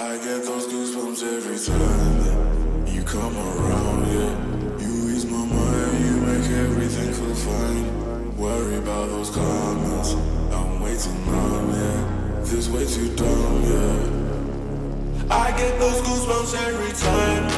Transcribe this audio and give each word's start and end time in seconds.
I 0.00 0.16
get 0.18 0.44
those 0.44 0.68
goosebumps 0.68 1.24
every 1.24 1.58
time 1.58 2.86
you 2.86 3.02
come 3.02 3.36
around, 3.36 4.06
yeah. 4.06 4.32
You 4.78 5.08
ease 5.10 5.26
my 5.26 5.44
mind, 5.44 6.04
you 6.06 6.16
make 6.20 6.48
everything 6.52 7.12
feel 7.12 7.34
fine. 7.34 8.36
Worry 8.36 8.76
about 8.76 9.08
those 9.08 9.30
comments, 9.30 10.14
I'm 10.54 10.80
way 10.80 10.96
too 10.96 11.12
numb, 11.26 11.70
yeah. 11.72 12.42
This 12.44 12.68
way 12.68 12.86
too 12.86 13.12
dumb, 13.16 13.64
yeah. 13.64 15.34
I 15.34 15.50
get 15.58 15.76
those 15.80 16.00
goosebumps 16.02 16.54
every 16.68 16.92
time. 16.92 17.48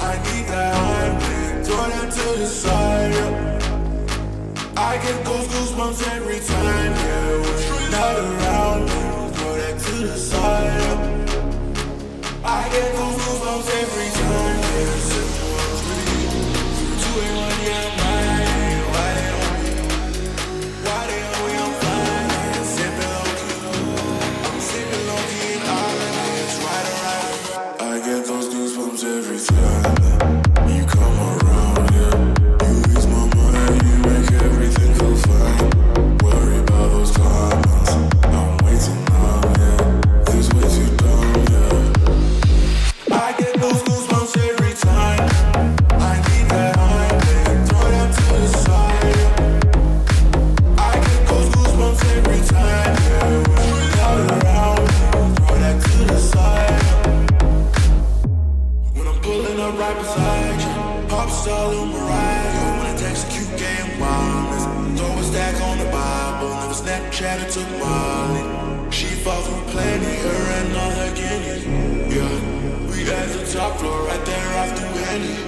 I 0.00 0.16
need 0.16 0.46
that 0.48 0.74
high, 0.74 1.62
throw 1.62 1.88
that 1.90 2.10
to 2.12 2.38
the 2.40 2.46
side, 2.46 3.12
yeah. 3.14 3.30
I 4.76 4.96
get 4.96 5.24
those 5.24 5.46
goosebumps 5.46 6.02
every 6.08 6.40
time, 6.40 6.92
yeah. 6.92 7.38
When 7.38 7.56
you're 7.62 7.90
not 7.92 8.16
around, 8.18 8.88
throw 9.34 9.54
that 9.58 9.78
to 9.78 9.92
the 10.08 10.16
side, 10.18 10.80
yeah. 10.80 10.97
I 12.50 12.66
get 12.70 12.94
goosebumps 12.94 13.68
every 13.82 14.17
all 61.48 61.72
in 61.72 61.88
Mariah. 61.88 62.54
Yo, 62.56 62.64
when 62.78 62.86
I 62.92 62.96
text 62.96 63.26
a 63.26 63.30
cute 63.30 63.54
game 63.58 64.00
wildness. 64.00 64.64
Throw 64.98 65.18
a 65.18 65.22
stack 65.24 65.56
on 65.62 65.78
the 65.78 65.90
Bible. 65.90 66.50
Never 66.60 66.74
Snapchat 66.74 67.42
it 67.44 67.50
took 67.50 67.70
Molly. 67.80 68.90
She 68.90 69.06
fought 69.22 69.44
through 69.44 69.72
plenty, 69.72 70.14
her 70.24 70.42
and 70.58 70.76
all 70.76 70.90
her 70.90 71.12
guineas. 71.14 71.64
Yeah, 72.14 72.34
we 72.90 73.10
at 73.10 73.28
the 73.28 73.44
top 73.52 73.78
floor, 73.78 74.02
right 74.06 74.24
there 74.24 74.50
off 74.60 74.70
through 74.78 75.02
Henny. 75.04 75.47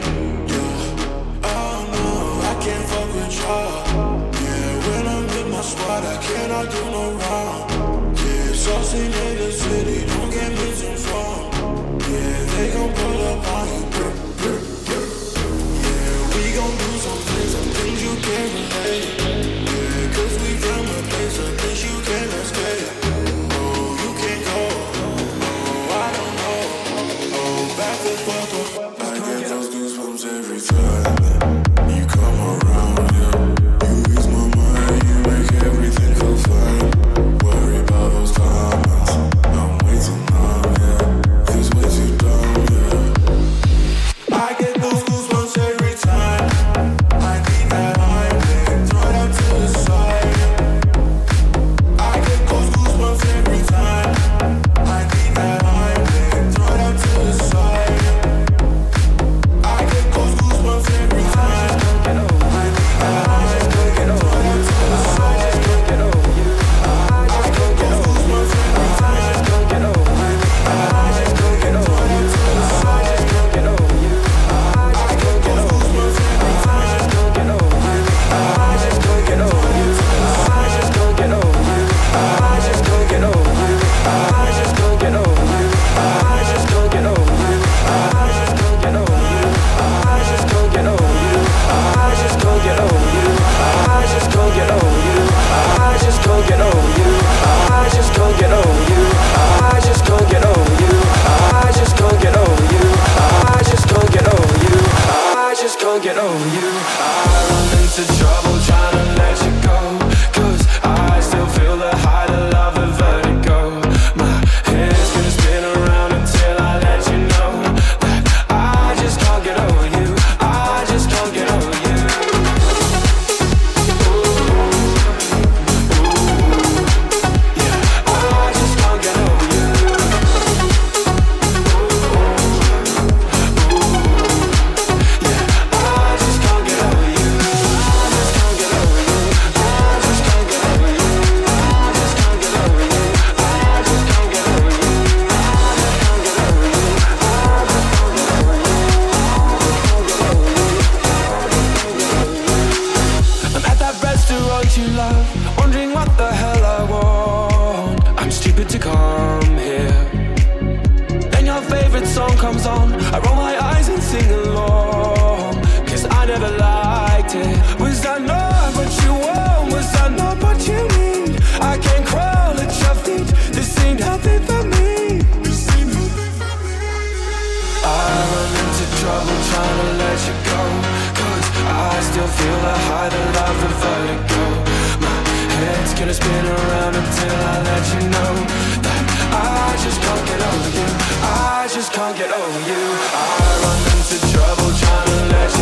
you. 192.71 192.83
I 193.13 193.59
run 193.63 193.81
into 193.97 194.17
trouble 194.33 194.71
trying 194.79 195.07
to 195.07 195.19
let 195.35 195.59
you. 195.59 195.60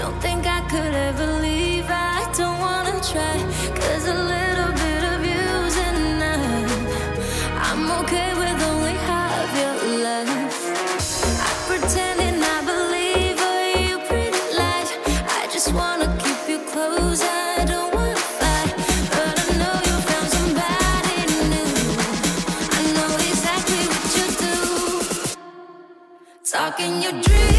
Don't 0.00 0.18
think 0.22 0.46
I 0.46 0.62
could 0.62 0.94
ever 0.94 1.26
leave. 1.42 1.84
I 1.90 2.24
don't 2.34 2.58
wanna 2.58 2.98
try. 3.12 3.36
Cause 3.78 4.06
a 4.06 4.18
little 4.34 4.72
bit 4.82 5.02
of 5.12 5.18
you's 5.32 5.76
enough. 5.90 6.72
I'm 7.68 7.84
okay 8.00 8.32
with 8.32 8.58
only 8.70 8.96
half 9.08 9.50
your 9.60 9.76
love. 10.06 10.30
I 11.48 11.52
pretend 11.68 12.18
and 12.28 12.42
I 12.42 12.58
believe 12.72 13.36
all 13.48 13.62
you 13.84 13.98
pretty 14.08 14.40
lies. 14.60 14.90
I 15.38 15.42
just 15.52 15.70
wanna 15.74 16.08
keep 16.22 16.40
you 16.48 16.60
close. 16.72 17.20
I 17.22 17.66
don't 17.66 17.92
wanna 17.94 18.16
fight. 18.40 18.72
But 19.14 19.34
I 19.44 19.48
know 19.60 19.76
you 19.88 19.96
found 20.08 20.28
somebody 20.38 21.18
new. 21.52 21.72
I 22.78 22.80
know 22.96 23.12
exactly 23.28 23.82
what 23.92 24.08
you 24.16 24.26
do. 24.44 24.56
Talking 26.50 27.02
your 27.02 27.16
dreams. 27.20 27.49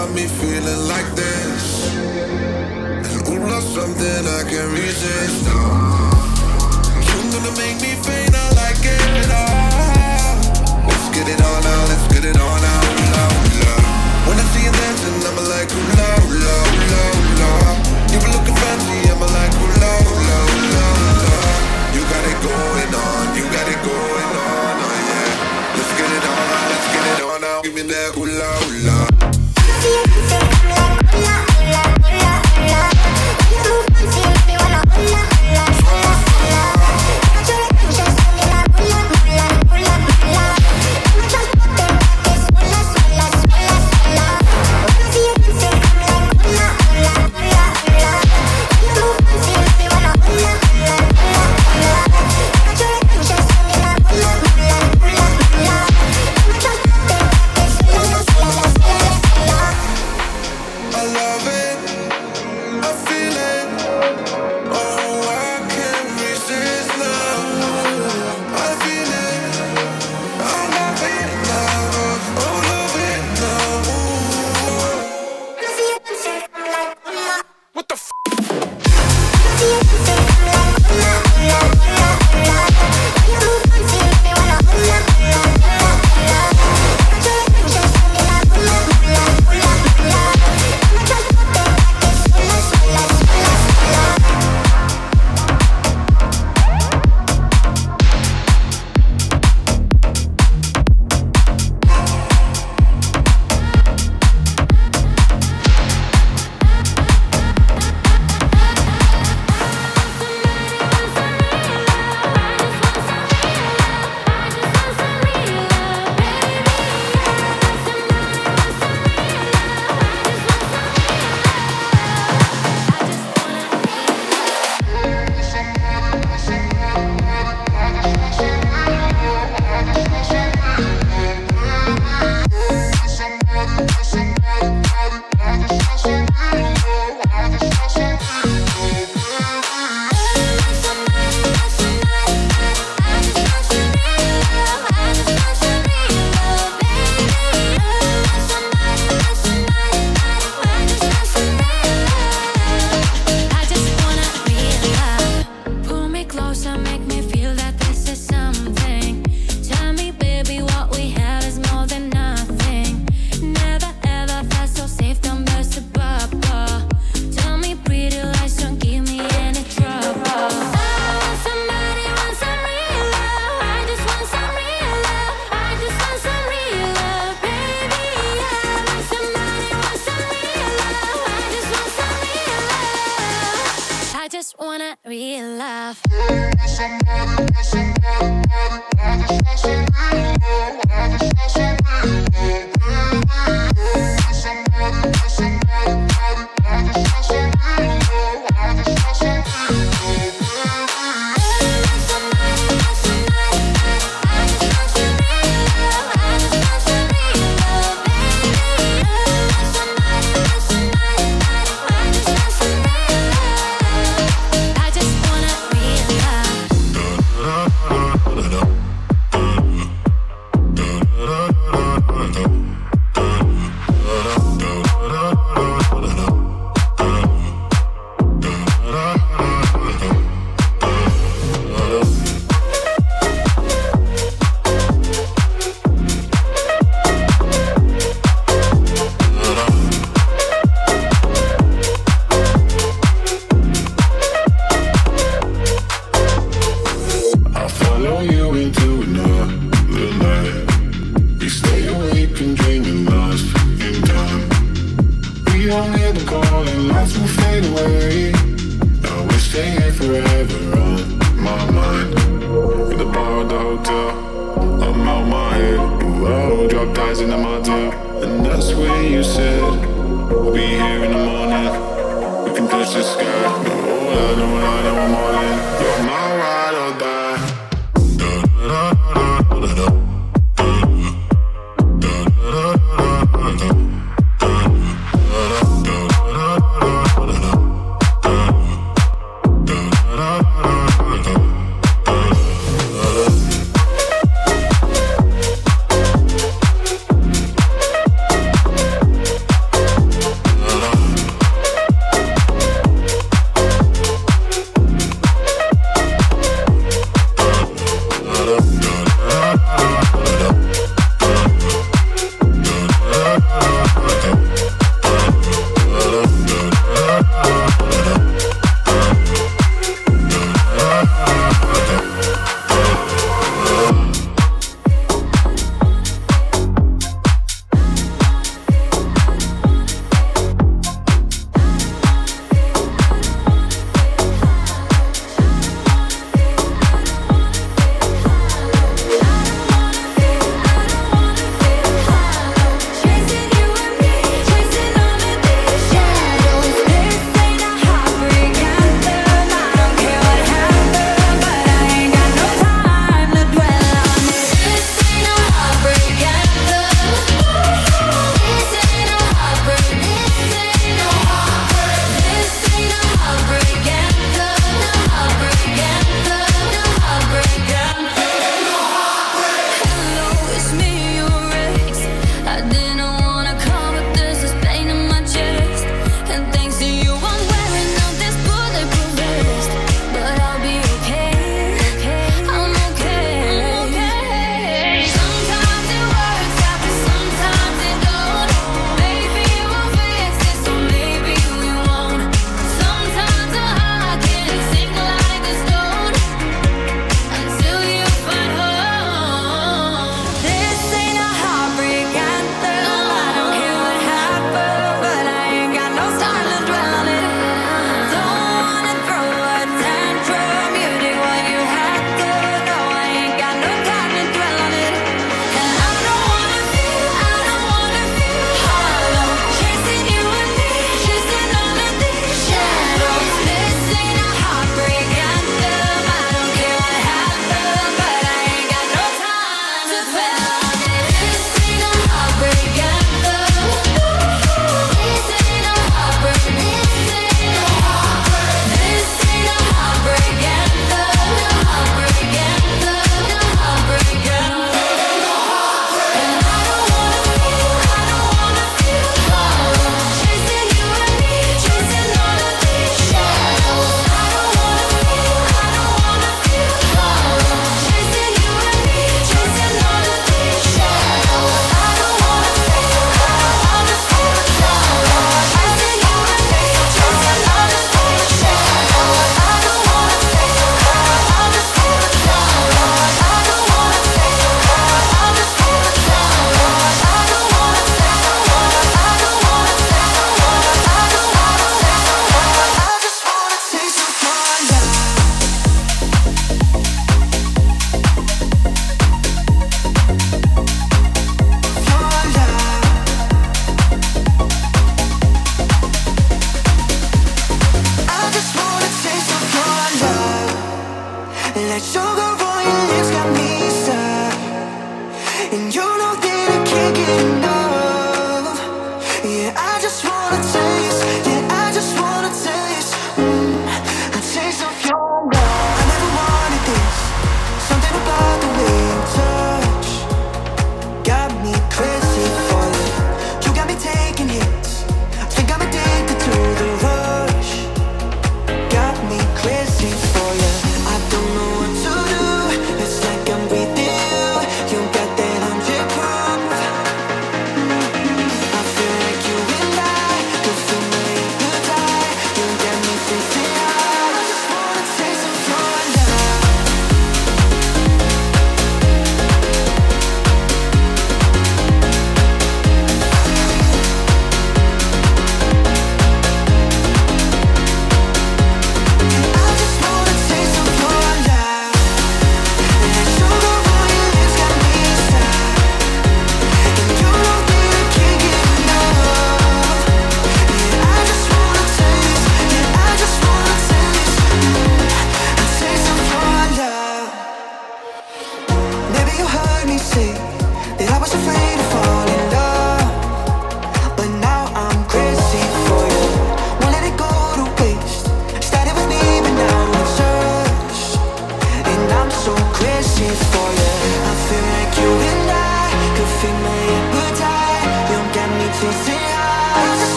got 0.00 0.14
me 0.14 0.26
feeling 0.26 0.88
like 0.88 1.08
this. 1.14 1.94
And 1.94 3.28
ooh, 3.28 3.46
not 3.52 3.62
something 3.62 4.22
I 4.38 4.42
can 4.48 4.66
resist. 4.72 5.44
You're 7.06 7.28
gonna 7.32 7.54
make 7.60 7.76
me 7.84 7.92
faint, 8.06 8.34
I 8.34 8.46
like 8.62 8.80
it 8.80 9.30
all. 9.40 10.88
Let's 10.88 11.08
get 11.14 11.28
it 11.28 11.40
on 11.42 11.60
now, 11.68 11.80
let's 11.90 12.06
get 12.14 12.24
it 12.24 12.38
on 12.38 12.58
now, 12.68 12.80
love, 13.12 13.36
love. 13.60 13.84
When 14.26 14.36
I 14.38 14.44
see 14.52 14.64
you 14.64 14.72
dancing, 14.72 15.20
I'ma 15.28 15.42
like, 15.52 15.70
ooh, 15.70 15.98
love, 16.00 16.30
love. 16.46 17.24
low. 17.24 17.29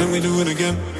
And 0.00 0.12
we 0.12 0.20
do 0.20 0.40
it 0.40 0.48
again. 0.48 0.99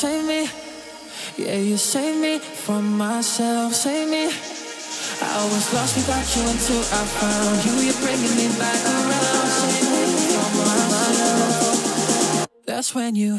save 0.00 0.24
me. 0.24 0.48
Yeah, 1.36 1.56
you 1.56 1.76
saved 1.76 2.20
me 2.22 2.38
from 2.38 2.96
myself, 2.96 3.74
save 3.74 4.08
me. 4.08 4.32
I 5.20 5.44
was 5.52 5.74
lost 5.74 5.94
without 5.94 6.24
you 6.34 6.42
until 6.48 6.80
I 6.80 7.04
found 7.20 7.64
you. 7.66 7.72
You're 7.84 8.00
bringing 8.00 8.34
me 8.34 8.48
back 8.58 8.80
around, 8.86 9.48
save 9.60 9.88
me 9.92 10.04
from 10.32 10.52
myself. 10.64 12.48
That's 12.64 12.94
when 12.94 13.14
you. 13.14 13.38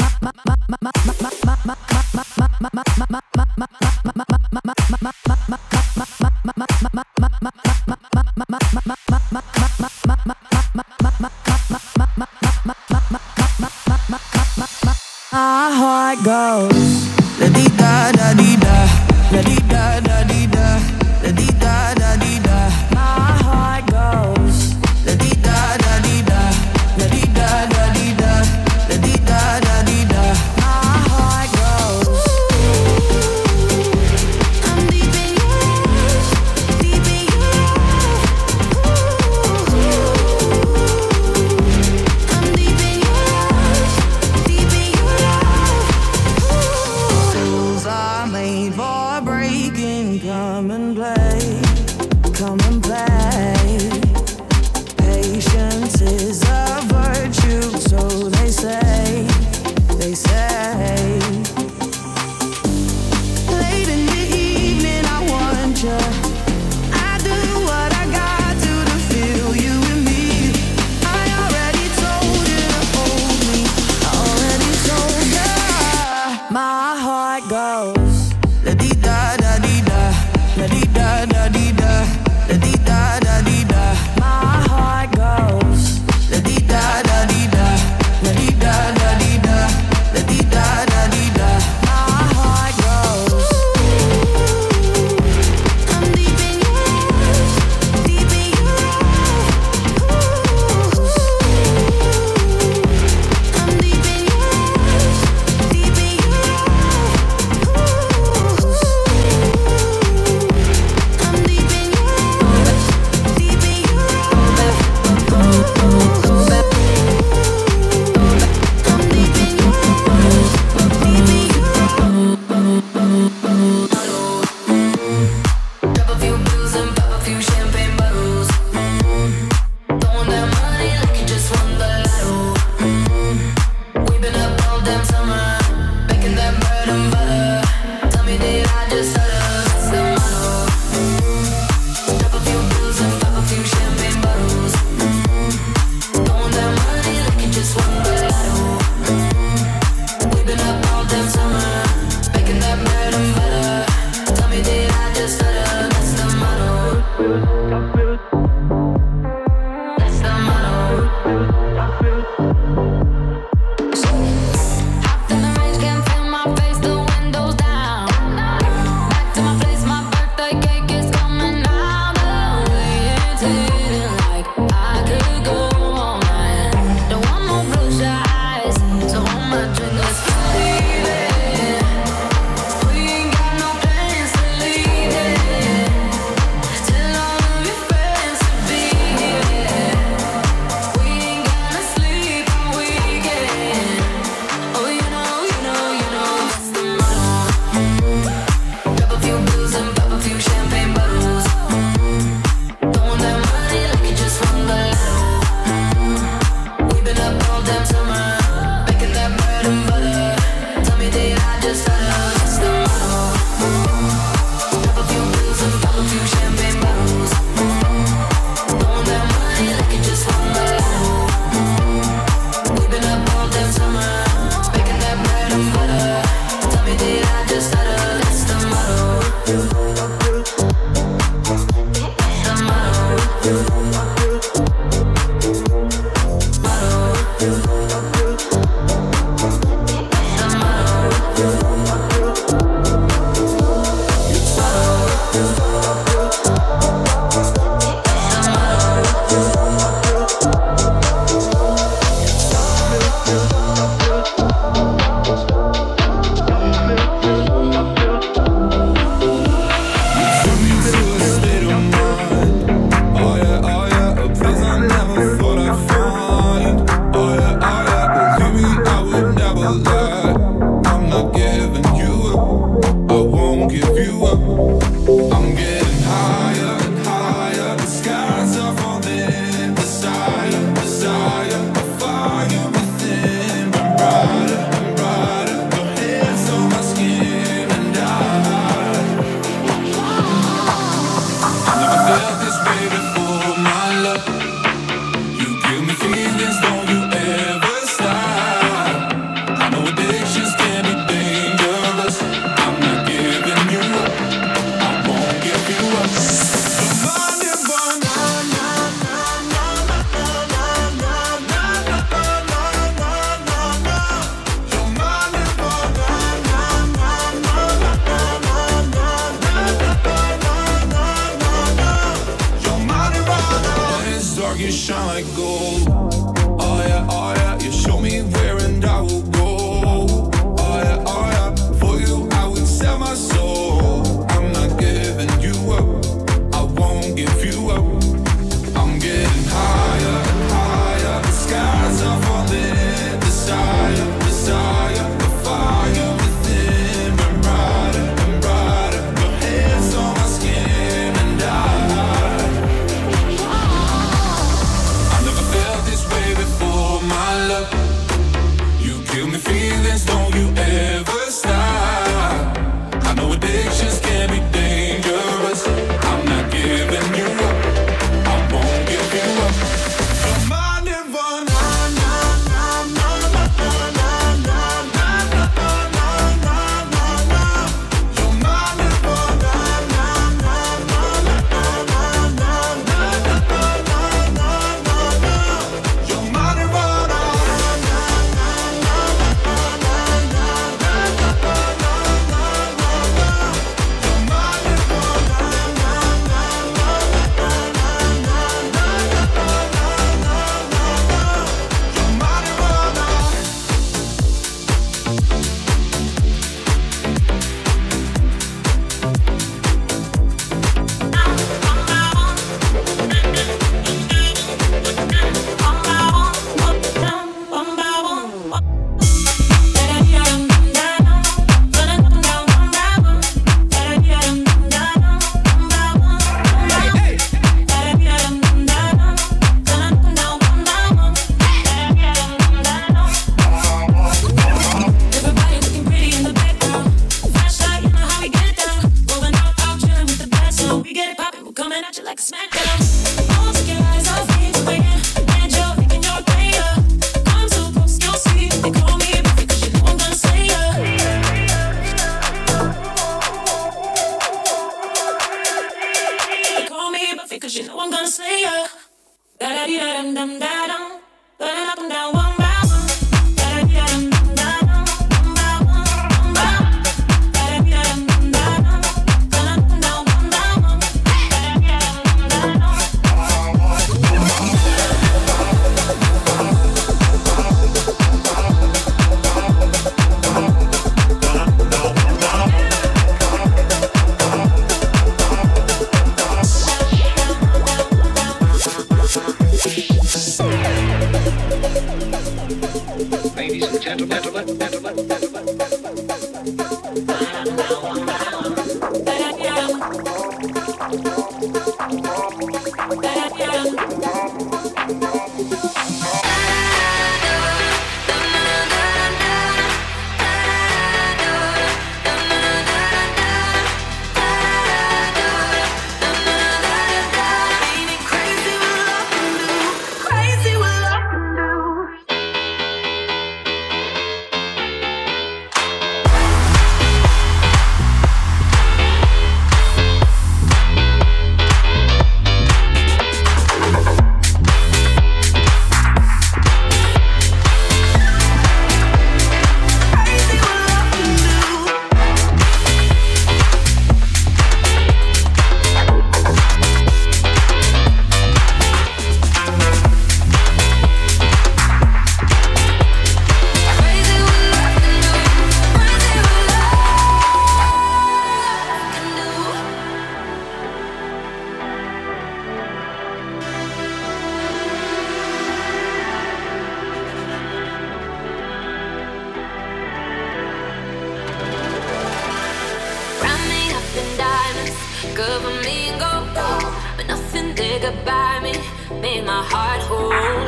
buy 578.05 578.39
me, 578.43 578.53
made 579.01 579.25
my 579.25 579.41
heart 579.43 579.81
whole. 579.81 580.40